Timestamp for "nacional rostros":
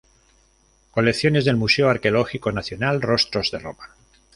2.51-3.51